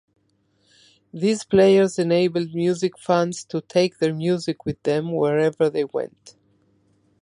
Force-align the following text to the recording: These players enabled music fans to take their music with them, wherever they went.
These 1.13 1.43
players 1.43 1.99
enabled 1.99 2.55
music 2.55 2.97
fans 2.97 3.43
to 3.45 3.61
take 3.61 3.99
their 3.99 4.15
music 4.15 4.65
with 4.65 4.81
them, 4.81 5.11
wherever 5.13 5.69
they 5.69 5.83
went. 5.83 6.33